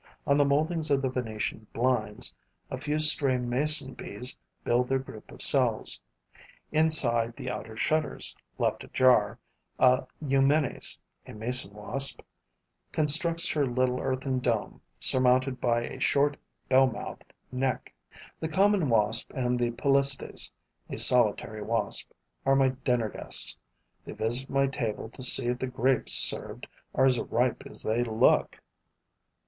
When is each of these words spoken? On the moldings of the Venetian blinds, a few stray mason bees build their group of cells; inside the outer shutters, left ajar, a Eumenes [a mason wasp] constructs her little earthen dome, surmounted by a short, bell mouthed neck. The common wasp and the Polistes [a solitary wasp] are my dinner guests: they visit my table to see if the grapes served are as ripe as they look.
On 0.25 0.35
the 0.35 0.43
moldings 0.45 0.89
of 0.89 1.03
the 1.03 1.11
Venetian 1.11 1.67
blinds, 1.73 2.33
a 2.71 2.77
few 2.79 2.97
stray 2.97 3.37
mason 3.37 3.93
bees 3.93 4.35
build 4.63 4.87
their 4.89 4.97
group 4.97 5.29
of 5.31 5.43
cells; 5.43 6.01
inside 6.71 7.35
the 7.35 7.51
outer 7.51 7.77
shutters, 7.77 8.35
left 8.57 8.83
ajar, 8.83 9.37
a 9.77 10.07
Eumenes 10.19 10.97
[a 11.27 11.33
mason 11.33 11.75
wasp] 11.75 12.21
constructs 12.91 13.47
her 13.51 13.67
little 13.67 13.99
earthen 13.99 14.39
dome, 14.39 14.81
surmounted 14.99 15.61
by 15.61 15.81
a 15.83 15.99
short, 15.99 16.35
bell 16.67 16.87
mouthed 16.87 17.31
neck. 17.51 17.93
The 18.39 18.49
common 18.49 18.89
wasp 18.89 19.31
and 19.35 19.59
the 19.59 19.69
Polistes 19.69 20.51
[a 20.89 20.97
solitary 20.97 21.61
wasp] 21.61 22.09
are 22.43 22.55
my 22.55 22.69
dinner 22.69 23.09
guests: 23.09 23.55
they 24.03 24.13
visit 24.13 24.49
my 24.49 24.65
table 24.65 25.09
to 25.09 25.21
see 25.21 25.45
if 25.49 25.59
the 25.59 25.67
grapes 25.67 26.13
served 26.13 26.65
are 26.95 27.05
as 27.05 27.19
ripe 27.19 27.67
as 27.67 27.83
they 27.83 28.03
look. 28.03 28.59